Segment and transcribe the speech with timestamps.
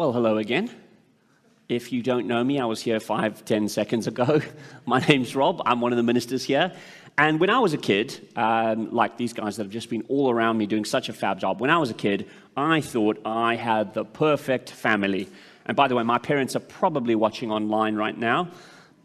[0.00, 0.70] Well, hello again.
[1.68, 4.40] If you don't know me, I was here five, ten seconds ago.
[4.86, 5.60] My name's Rob.
[5.66, 6.72] I'm one of the ministers here.
[7.18, 10.30] And when I was a kid, um, like these guys that have just been all
[10.30, 13.56] around me doing such a fab job, when I was a kid, I thought I
[13.56, 15.28] had the perfect family.
[15.66, 18.48] And by the way, my parents are probably watching online right now.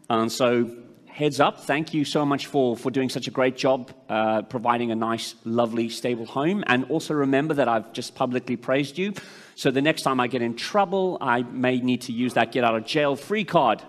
[0.08, 0.70] And so,
[1.04, 4.92] heads up, thank you so much for, for doing such a great job uh, providing
[4.92, 6.64] a nice, lovely, stable home.
[6.66, 9.12] And also remember that I've just publicly praised you.
[9.56, 12.62] So the next time I get in trouble, I may need to use that get
[12.62, 13.82] out of jail free card.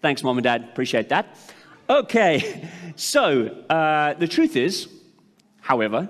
[0.00, 0.64] Thanks, mom and dad.
[0.72, 1.36] Appreciate that.
[1.90, 4.88] Okay, so uh, the truth is,
[5.60, 6.08] however,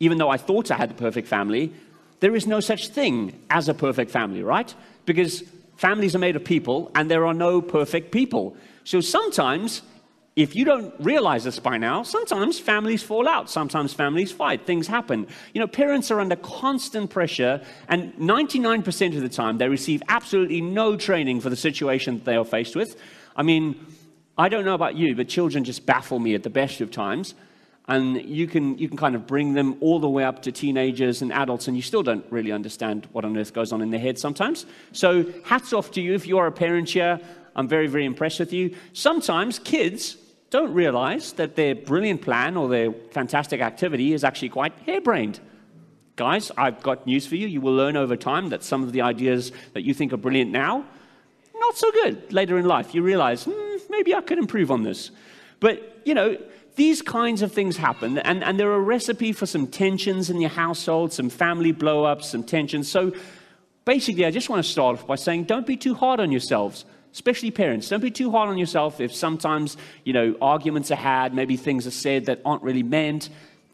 [0.00, 1.72] even though I thought I had the perfect family,
[2.18, 4.74] there is no such thing as a perfect family, right?
[5.06, 5.44] Because
[5.76, 8.56] families are made of people and there are no perfect people.
[8.82, 9.82] So sometimes
[10.36, 14.86] if you don't realize this by now, sometimes families fall out, sometimes families fight, things
[14.86, 15.26] happen.
[15.52, 20.60] You know, parents are under constant pressure, and 99% of the time they receive absolutely
[20.60, 22.96] no training for the situation that they are faced with.
[23.34, 23.84] I mean,
[24.38, 27.34] I don't know about you, but children just baffle me at the best of times.
[27.88, 31.22] And you can, you can kind of bring them all the way up to teenagers
[31.22, 33.98] and adults, and you still don't really understand what on earth goes on in their
[33.98, 34.64] head sometimes.
[34.92, 37.18] So, hats off to you if you are a parent here.
[37.56, 38.76] I'm very, very impressed with you.
[38.92, 40.16] Sometimes kids
[40.50, 45.40] don't realize that their brilliant plan or their fantastic activity is actually quite harebrained.
[46.16, 47.46] Guys, I've got news for you.
[47.46, 50.50] You will learn over time that some of the ideas that you think are brilliant
[50.50, 50.84] now,
[51.54, 52.94] not so good later in life.
[52.94, 55.12] You realize, hmm, maybe I could improve on this.
[55.60, 56.36] But, you know,
[56.76, 60.50] these kinds of things happen, and, and they're a recipe for some tensions in your
[60.50, 62.90] household, some family blow ups, some tensions.
[62.90, 63.12] So
[63.84, 66.84] basically, I just want to start off by saying don't be too hard on yourselves
[67.12, 71.34] especially parents don't be too hard on yourself if sometimes you know arguments are had
[71.34, 73.28] maybe things are said that aren't really meant.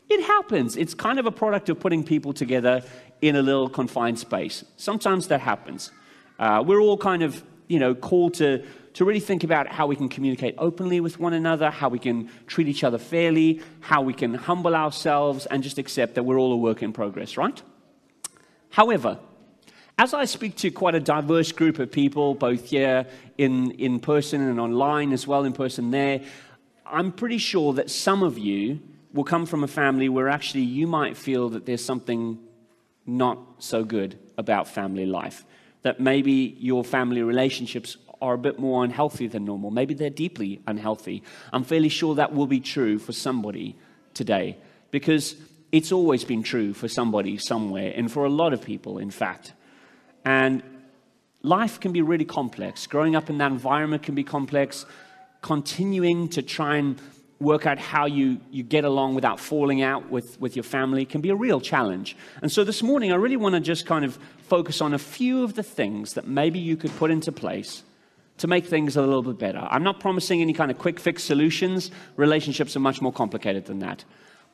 [0.08, 0.76] It happens.
[0.76, 2.82] It's kind of a product of putting people together
[3.20, 4.64] in a little confined space.
[4.76, 5.90] Sometimes that happens.
[6.38, 9.94] Uh, we're all kind of you know called to to really think about how we
[9.94, 14.14] can communicate openly with one another how we can treat each other fairly how we
[14.14, 17.62] can humble ourselves and just accept that we're all a work in progress right?
[18.70, 19.18] However
[19.98, 23.06] as I speak to quite a diverse group of people, both here
[23.38, 26.20] in, in person and online as well, in person there,
[26.84, 28.80] I'm pretty sure that some of you
[29.14, 32.38] will come from a family where actually you might feel that there's something
[33.06, 35.46] not so good about family life.
[35.80, 39.70] That maybe your family relationships are a bit more unhealthy than normal.
[39.70, 41.22] Maybe they're deeply unhealthy.
[41.52, 43.76] I'm fairly sure that will be true for somebody
[44.12, 44.58] today
[44.90, 45.36] because
[45.72, 49.54] it's always been true for somebody somewhere and for a lot of people, in fact.
[50.26, 50.62] And
[51.42, 52.86] life can be really complex.
[52.88, 54.84] Growing up in that environment can be complex.
[55.40, 57.00] Continuing to try and
[57.38, 61.20] work out how you, you get along without falling out with, with your family can
[61.20, 62.16] be a real challenge.
[62.42, 65.44] And so this morning, I really want to just kind of focus on a few
[65.44, 67.84] of the things that maybe you could put into place
[68.38, 69.66] to make things a little bit better.
[69.70, 71.92] I'm not promising any kind of quick fix solutions.
[72.16, 74.04] Relationships are much more complicated than that.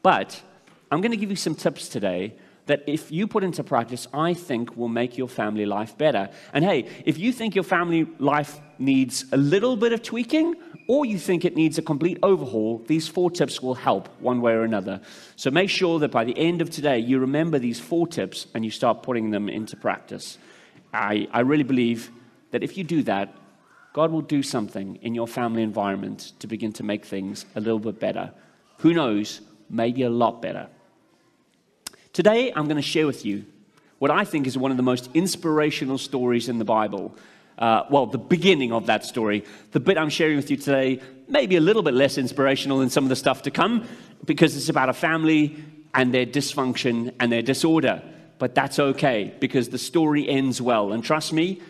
[0.03, 0.41] But
[0.91, 2.34] I'm going to give you some tips today
[2.67, 6.28] that if you put into practice, I think will make your family life better.
[6.53, 10.55] And hey, if you think your family life needs a little bit of tweaking,
[10.89, 14.53] or you think it needs a complete overhaul, these four tips will help one way
[14.53, 15.00] or another.
[15.37, 18.65] So make sure that by the end of today, you remember these four tips and
[18.65, 20.39] you start putting them into practice.
[20.93, 22.11] I, I really believe
[22.50, 23.34] that if you do that,
[23.93, 27.79] God will do something in your family environment to begin to make things a little
[27.79, 28.33] bit better.
[28.79, 29.41] Who knows,
[29.71, 30.69] maybe a lot better.
[32.12, 33.47] Today, I'm going to share with you
[33.99, 37.17] what I think is one of the most inspirational stories in the Bible.
[37.56, 39.47] Uh, well, the beginning of that story.
[39.71, 42.91] The bit I'm sharing with you today may be a little bit less inspirational than
[42.91, 43.87] some of the stuff to come
[44.27, 45.56] because it's about a family
[45.95, 48.03] and their dysfunction and their disorder.
[48.39, 50.93] But that's okay because the story ends well.
[50.93, 51.62] And trust me,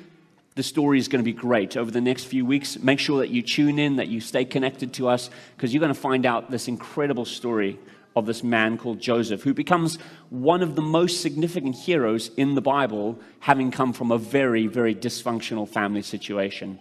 [0.56, 2.80] the story is going to be great over the next few weeks.
[2.80, 5.94] Make sure that you tune in, that you stay connected to us, because you're going
[5.94, 7.78] to find out this incredible story
[8.14, 9.98] of this man called Joseph, who becomes
[10.30, 14.94] one of the most significant heroes in the Bible, having come from a very, very
[14.94, 16.78] dysfunctional family situation.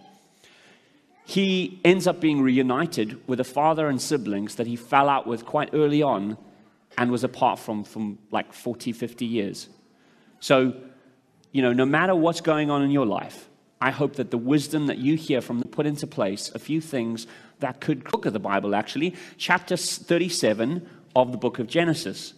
[1.24, 5.46] He ends up being reunited with a father and siblings that he fell out with
[5.46, 6.36] quite early on
[6.98, 9.68] and was apart from from like 40, 50 years.
[10.40, 10.74] So,
[11.52, 13.48] you know, no matter what's going on in your life,
[13.80, 16.80] I hope that the wisdom that you hear from the put into place a few
[16.80, 17.26] things
[17.60, 19.16] that could cook of the Bible actually.
[19.38, 22.34] Chapter 37 of the book of Genesis.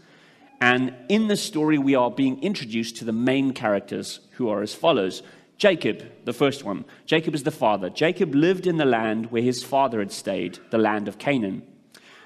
[0.60, 4.74] And in this story, we are being introduced to the main characters who are as
[4.74, 5.22] follows
[5.56, 6.84] Jacob, the first one.
[7.06, 7.88] Jacob is the father.
[7.88, 11.62] Jacob lived in the land where his father had stayed, the land of Canaan.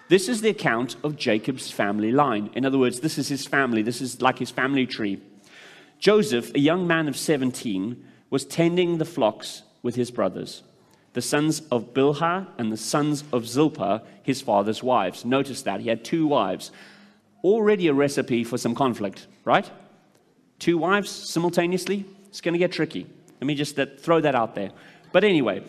[0.09, 2.49] This is the account of Jacob's family line.
[2.55, 3.83] In other words, this is his family.
[3.83, 5.21] This is like his family tree.
[5.99, 10.63] Joseph, a young man of 17, was tending the flocks with his brothers,
[11.19, 15.25] the sons of Bilhah and the sons of Zilpah, his father's wives.
[15.25, 16.71] Notice that he had two wives.
[17.43, 19.69] Already a recipe for some conflict, right?
[20.61, 22.05] Two wives simultaneously?
[22.29, 23.05] It's going to get tricky.
[23.41, 24.71] Let me just throw that out there.
[25.11, 25.65] But anyway,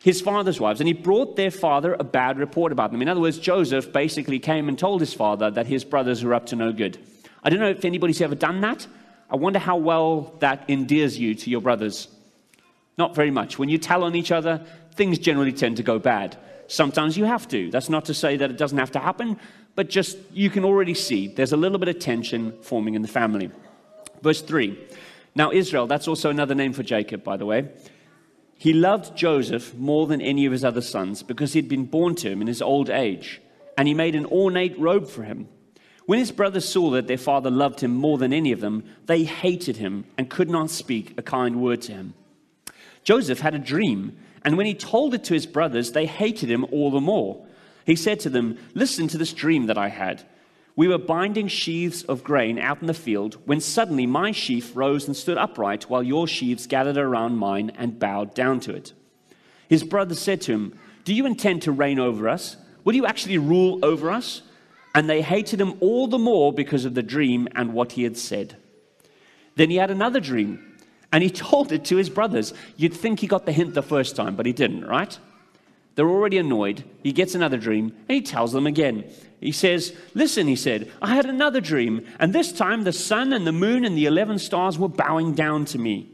[0.00, 3.02] his father's wives, and he brought their father a bad report about them.
[3.02, 6.46] In other words, Joseph basically came and told his father that his brothers were up
[6.46, 6.96] to no good.
[7.44, 8.86] I don't know if anybody's ever done that.
[9.28, 12.08] I wonder how well that endears you to your brothers.
[12.98, 13.58] Not very much.
[13.58, 14.60] When you tell on each other,
[14.94, 16.36] things generally tend to go bad.
[16.66, 17.70] Sometimes you have to.
[17.70, 19.38] That's not to say that it doesn't have to happen,
[19.76, 23.08] but just you can already see there's a little bit of tension forming in the
[23.08, 23.50] family.
[24.20, 24.76] Verse 3.
[25.34, 27.68] Now, Israel, that's also another name for Jacob, by the way.
[28.56, 32.28] He loved Joseph more than any of his other sons because he'd been born to
[32.28, 33.40] him in his old age,
[33.76, 35.48] and he made an ornate robe for him.
[36.06, 39.22] When his brothers saw that their father loved him more than any of them, they
[39.22, 42.14] hated him and could not speak a kind word to him.
[43.08, 46.66] Joseph had a dream, and when he told it to his brothers, they hated him
[46.70, 47.42] all the more.
[47.86, 50.24] He said to them, Listen to this dream that I had.
[50.76, 55.06] We were binding sheaves of grain out in the field when suddenly my sheaf rose
[55.06, 58.92] and stood upright while your sheaves gathered around mine and bowed down to it.
[59.70, 62.58] His brothers said to him, Do you intend to reign over us?
[62.84, 64.42] Will you actually rule over us?
[64.94, 68.16] and they hated him all the more because of the dream and what he had
[68.16, 68.56] said.
[69.54, 70.67] Then he had another dream,
[71.12, 72.52] and he told it to his brothers.
[72.76, 75.18] You'd think he got the hint the first time, but he didn't, right?
[75.94, 76.84] They're already annoyed.
[77.02, 79.04] He gets another dream, and he tells them again.
[79.40, 83.46] He says, Listen, he said, I had another dream, and this time the sun and
[83.46, 86.10] the moon and the 11 stars were bowing down to me.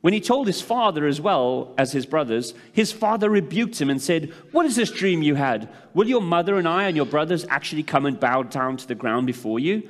[0.00, 4.00] When he told his father as well as his brothers, his father rebuked him and
[4.00, 5.68] said, What is this dream you had?
[5.94, 8.94] Will your mother and I and your brothers actually come and bow down to the
[8.94, 9.88] ground before you?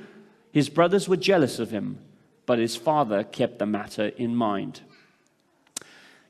[0.51, 1.99] His brothers were jealous of him,
[2.49, 4.81] but his father kept the matter in mind.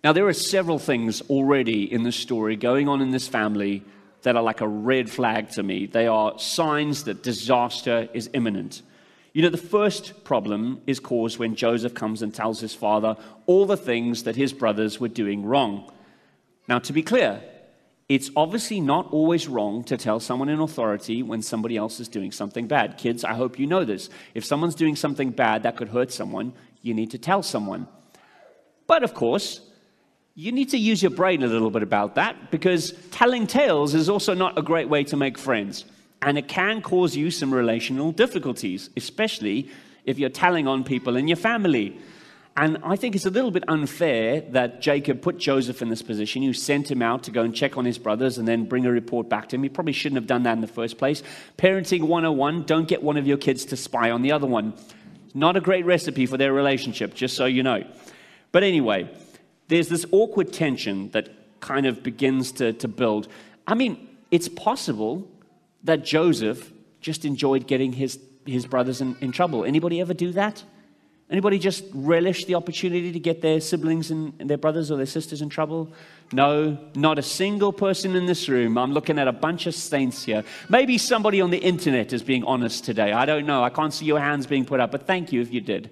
[0.03, 3.85] Now, there are several things already in the story going on in this family
[4.23, 5.85] that are like a red flag to me.
[5.85, 8.81] They are signs that disaster is imminent.
[9.31, 13.65] You know, the first problem is caused when Joseph comes and tells his father all
[13.65, 15.89] the things that his brothers were doing wrong.
[16.67, 17.41] Now, to be clear,
[18.09, 22.31] it's obviously not always wrong to tell someone in authority when somebody else is doing
[22.31, 22.97] something bad.
[22.97, 24.09] Kids, I hope you know this.
[24.33, 27.87] If someone's doing something bad that could hurt someone, you need to tell someone.
[28.87, 29.61] But of course,
[30.33, 34.09] you need to use your brain a little bit about that because telling tales is
[34.09, 35.85] also not a great way to make friends.
[36.23, 39.69] And it can cause you some relational difficulties, especially
[40.05, 41.99] if you're telling on people in your family.
[42.57, 46.41] And I think it's a little bit unfair that Jacob put Joseph in this position.
[46.41, 48.91] You sent him out to go and check on his brothers and then bring a
[48.91, 49.63] report back to him.
[49.63, 51.23] He probably shouldn't have done that in the first place.
[51.57, 54.73] Parenting 101 don't get one of your kids to spy on the other one.
[55.33, 57.85] Not a great recipe for their relationship, just so you know.
[58.51, 59.09] But anyway,
[59.67, 61.29] there's this awkward tension that
[61.61, 63.27] kind of begins to, to build.
[63.67, 65.29] I mean, it's possible
[65.83, 69.63] that Joseph just enjoyed getting his, his brothers in, in trouble.
[69.63, 70.63] Anybody ever do that?
[71.31, 75.43] Anybody just relish the opportunity to get their siblings and, their brothers or their sisters
[75.43, 75.93] in trouble?
[76.31, 78.79] No, not a single person in this room.
[78.79, 80.43] I'm looking at a bunch of saints here.
[80.69, 83.11] Maybe somebody on the internet is being honest today.
[83.11, 83.63] I don't know.
[83.63, 85.91] I can't see your hands being put up, but thank you if you did.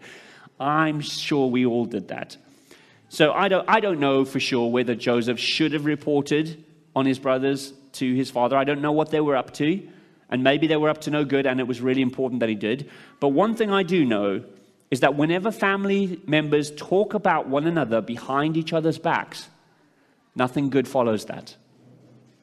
[0.60, 2.36] I'm sure we all did that.
[3.10, 6.64] So I don't, I don't know for sure whether Joseph should have reported
[6.96, 8.58] on his brothers to his father.
[8.58, 9.88] I don't know what they were up to,
[10.32, 12.56] and maybe they were up to no good, and it was really important that he
[12.56, 12.90] did.
[13.20, 14.44] But one thing I do know
[14.90, 19.50] is that whenever family members talk about one another behind each other's backs,
[20.36, 21.56] nothing good follows that.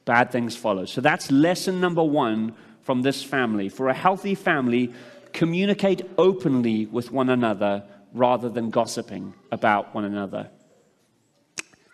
[0.05, 0.85] Bad things follow.
[0.85, 3.69] So that's lesson number one from this family.
[3.69, 4.93] For a healthy family,
[5.33, 7.83] communicate openly with one another
[8.13, 10.49] rather than gossiping about one another.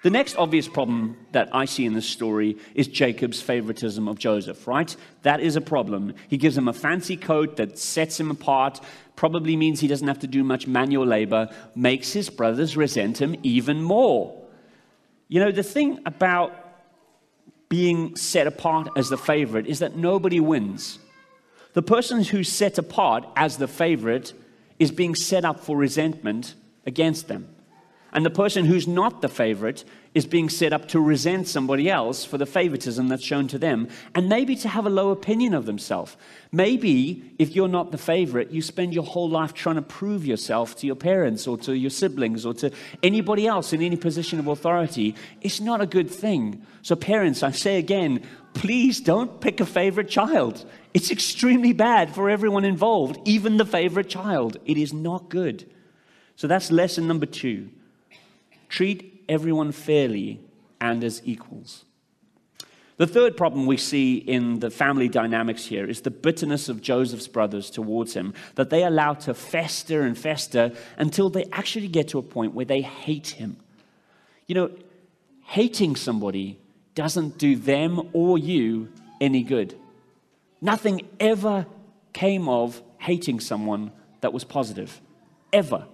[0.03, 4.67] The next obvious problem that I see in this story is Jacob's favoritism of Joseph,
[4.67, 4.95] right?
[5.21, 6.15] That is a problem.
[6.27, 8.79] He gives him a fancy coat that sets him apart,
[9.15, 13.35] probably means he doesn't have to do much manual labor, makes his brothers resent him
[13.43, 14.35] even more.
[15.27, 16.55] You know, the thing about
[17.69, 20.97] being set apart as the favorite is that nobody wins.
[21.73, 24.33] The person who's set apart as the favorite
[24.79, 26.55] is being set up for resentment
[26.87, 27.47] against them.
[28.13, 32.25] And the person who's not the favorite is being set up to resent somebody else
[32.25, 35.65] for the favoritism that's shown to them and maybe to have a low opinion of
[35.65, 36.17] themselves.
[36.51, 40.75] Maybe if you're not the favorite, you spend your whole life trying to prove yourself
[40.77, 44.47] to your parents or to your siblings or to anybody else in any position of
[44.47, 45.15] authority.
[45.39, 46.65] It's not a good thing.
[46.81, 50.65] So, parents, I say again, please don't pick a favorite child.
[50.93, 54.57] It's extremely bad for everyone involved, even the favorite child.
[54.65, 55.71] It is not good.
[56.35, 57.69] So that's lesson number two.
[58.81, 60.39] Treat everyone fairly
[60.79, 61.85] and as equals.
[62.97, 67.27] The third problem we see in the family dynamics here is the bitterness of Joseph's
[67.27, 72.17] brothers towards him, that they allow to fester and fester until they actually get to
[72.17, 73.55] a point where they hate him.
[74.47, 74.71] You know,
[75.43, 76.57] hating somebody
[76.95, 78.89] doesn't do them or you
[79.21, 79.75] any good.
[80.59, 81.67] Nothing ever
[82.13, 84.99] came of hating someone that was positive.
[85.53, 85.85] Ever.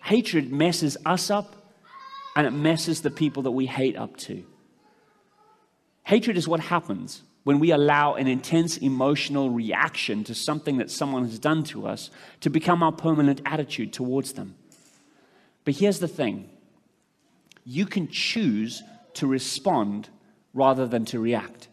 [0.00, 1.60] Hatred messes us up
[2.36, 4.44] and it messes the people that we hate up to.
[6.04, 11.24] Hatred is what happens when we allow an intense emotional reaction to something that someone
[11.24, 12.10] has done to us
[12.40, 14.54] to become our permanent attitude towards them.
[15.64, 16.50] But here's the thing
[17.64, 18.82] you can choose
[19.14, 20.08] to respond
[20.52, 21.68] rather than to react.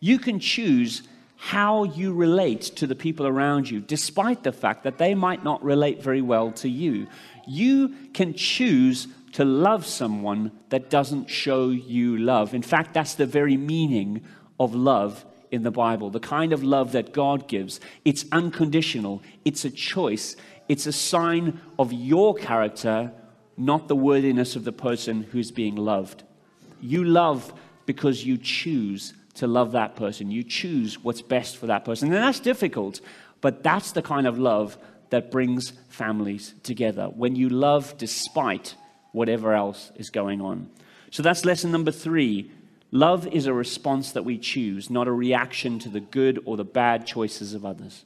[0.00, 1.02] You can choose
[1.36, 5.62] how you relate to the people around you, despite the fact that they might not
[5.62, 7.08] relate very well to you.
[7.46, 12.54] You can choose to love someone that doesn't show you love.
[12.54, 14.22] In fact, that's the very meaning
[14.60, 17.80] of love in the Bible, the kind of love that God gives.
[18.04, 20.36] It's unconditional, it's a choice,
[20.68, 23.12] it's a sign of your character,
[23.56, 26.22] not the worthiness of the person who's being loved.
[26.80, 27.52] You love
[27.86, 30.30] because you choose to love that person.
[30.30, 32.12] You choose what's best for that person.
[32.12, 33.00] And that's difficult,
[33.40, 34.76] but that's the kind of love
[35.10, 37.06] that brings families together.
[37.06, 38.74] When you love despite
[39.12, 40.68] whatever else is going on.
[41.10, 42.50] So that's lesson number three.
[42.90, 46.64] Love is a response that we choose, not a reaction to the good or the
[46.64, 48.04] bad choices of others.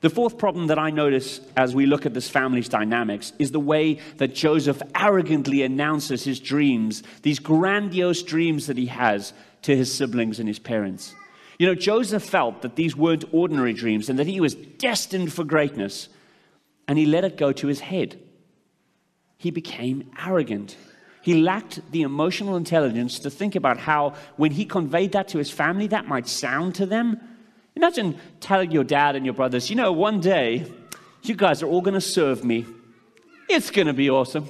[0.00, 3.60] The fourth problem that I notice as we look at this family's dynamics is the
[3.60, 9.32] way that Joseph arrogantly announces his dreams, these grandiose dreams that he has
[9.62, 11.14] to his siblings and his parents.
[11.58, 15.44] You know, Joseph felt that these weren't ordinary dreams and that he was destined for
[15.44, 16.08] greatness,
[16.86, 18.20] and he let it go to his head
[19.36, 20.76] he became arrogant.
[21.22, 25.50] He lacked the emotional intelligence to think about how, when he conveyed that to his
[25.50, 27.20] family, that might sound to them.
[27.74, 30.70] Imagine telling your dad and your brothers, you know, one day
[31.22, 32.64] you guys are all going to serve me.
[33.48, 34.48] It's going to be awesome.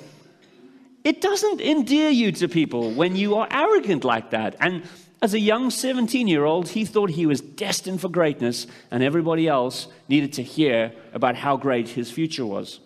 [1.02, 4.56] It doesn't endear you to people when you are arrogant like that.
[4.60, 4.82] And
[5.22, 9.48] as a young 17 year old, he thought he was destined for greatness, and everybody
[9.48, 12.80] else needed to hear about how great his future was.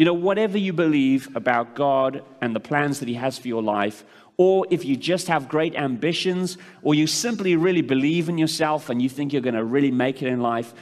[0.00, 3.62] You know, whatever you believe about God and the plans that He has for your
[3.62, 4.02] life,
[4.38, 9.02] or if you just have great ambitions, or you simply really believe in yourself and
[9.02, 10.72] you think you're going to really make it in life,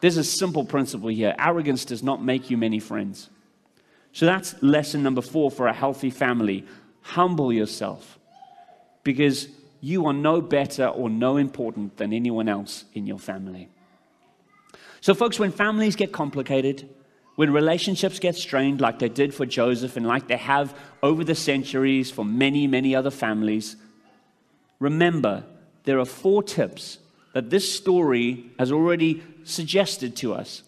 [0.00, 3.28] there's a simple principle here arrogance does not make you many friends.
[4.12, 6.64] So that's lesson number four for a healthy family.
[7.00, 8.20] Humble yourself
[9.02, 9.48] because
[9.80, 13.68] you are no better or no important than anyone else in your family.
[15.00, 16.88] So, folks, when families get complicated,
[17.40, 21.34] when relationships get strained, like they did for Joseph and like they have over the
[21.34, 23.76] centuries for many, many other families,
[24.78, 25.42] remember
[25.84, 26.98] there are four tips
[27.32, 30.64] that this story has already suggested to us.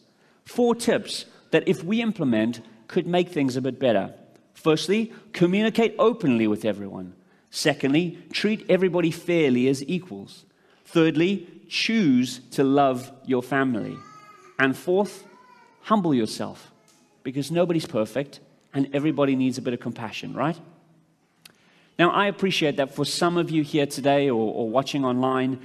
[0.46, 4.14] Four tips that, if we implement, could make things a bit better.
[4.54, 7.12] Firstly, communicate openly with everyone.
[7.50, 10.46] Secondly, treat everybody fairly as equals.
[10.86, 13.94] Thirdly, choose to love your family.
[14.58, 15.24] And fourth,
[15.82, 16.72] humble yourself
[17.22, 18.40] because nobody's perfect
[18.74, 20.58] and everybody needs a bit of compassion, right?
[21.98, 25.60] Now, I appreciate that for some of you here today or, or, watching online,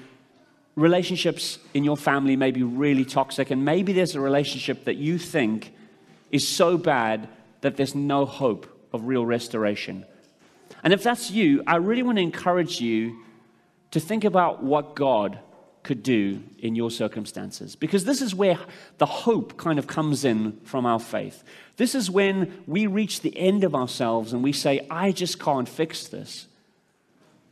[0.75, 5.17] relationships in your family may be really toxic, and maybe there's a relationship that you
[5.17, 5.73] think
[6.31, 7.29] is so bad
[7.61, 10.05] that there's no hope of real restoration.
[10.83, 13.23] And if that's you, I really want to encourage you
[13.91, 15.39] to think about what God
[15.87, 17.77] could do in your circumstances.
[17.77, 18.59] Because this is where
[18.97, 21.45] the hope kind of comes in from our faith.
[21.77, 25.67] This is when we reach the end of ourselves and we say, I just can't
[25.67, 26.47] fix this.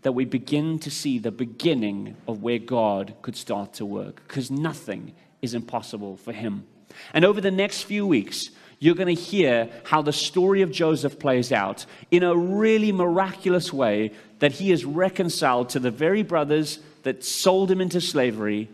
[0.02, 4.22] That we begin to see the beginning of where God could start to work.
[4.28, 6.68] Because nothing is impossible for Him.
[7.14, 8.50] And over the next few weeks,
[8.80, 13.72] you're going to hear how the story of Joseph plays out in a really miraculous
[13.72, 18.68] way that he is reconciled to the very brothers that sold him into slavery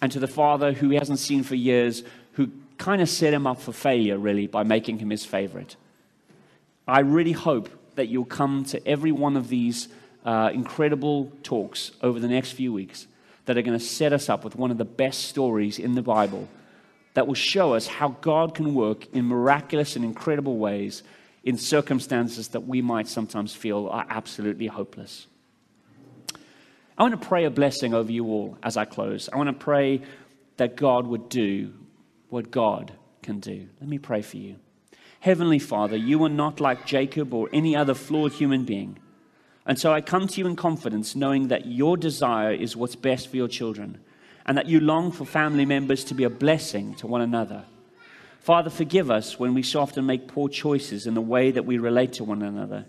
[0.00, 2.02] and to the father who he hasn't seen for years,
[2.32, 5.76] who kind of set him up for failure, really, by making him his favorite.
[6.88, 9.86] I really hope that you'll come to every one of these
[10.24, 13.06] uh, incredible talks over the next few weeks
[13.44, 16.02] that are going to set us up with one of the best stories in the
[16.02, 16.48] Bible
[17.14, 21.04] that will show us how God can work in miraculous and incredible ways
[21.44, 25.28] in circumstances that we might sometimes feel are absolutely hopeless.
[27.02, 29.28] I want to pray a blessing over you all as I close.
[29.32, 30.02] I want to pray
[30.56, 31.74] that God would do
[32.28, 32.92] what God
[33.22, 33.66] can do.
[33.80, 34.60] Let me pray for you.
[35.18, 39.00] Heavenly Father, you are not like Jacob or any other flawed human being.
[39.66, 43.26] And so I come to you in confidence, knowing that your desire is what's best
[43.26, 43.98] for your children,
[44.46, 47.64] and that you long for family members to be a blessing to one another.
[48.38, 51.78] Father, forgive us when we so often make poor choices in the way that we
[51.78, 52.86] relate to one another.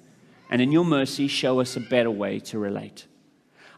[0.51, 3.07] And in your mercy, show us a better way to relate.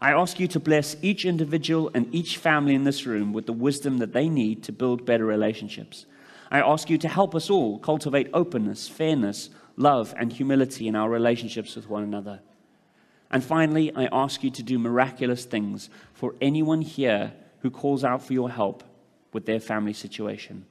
[0.02, 3.54] I ask you to bless each individual and each family in this room with the
[3.54, 6.06] wisdom that they need to build better relationships.
[6.52, 11.10] I ask you to help us all cultivate openness, fairness, love, and humility in our
[11.10, 12.42] relationships with one another.
[13.32, 18.24] And finally, I ask you to do miraculous things for anyone here who calls out
[18.24, 18.84] for your help
[19.34, 20.66] with their family situation.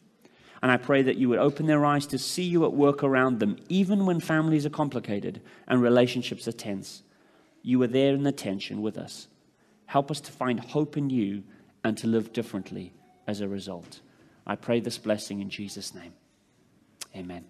[0.63, 3.41] And I pray that you would open their eyes to see you at work around
[3.41, 7.03] them, even when families are complicated and relationships are tense.
[7.67, 9.27] You are there in the tension with us.
[9.87, 11.43] Help us to find hope in you
[11.83, 12.93] and to live differently
[13.27, 14.01] as a result.
[14.47, 16.13] I pray this blessing in Jesus' name.
[17.17, 17.47] Amen.